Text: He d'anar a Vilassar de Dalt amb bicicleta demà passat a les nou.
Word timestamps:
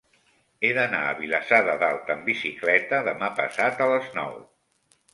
He 0.63 0.71
d'anar 0.77 1.01
a 1.09 1.11
Vilassar 1.19 1.59
de 1.69 1.77
Dalt 1.85 2.11
amb 2.15 2.27
bicicleta 2.33 3.05
demà 3.13 3.33
passat 3.45 3.89
a 3.89 3.93
les 3.97 4.13
nou. 4.21 4.39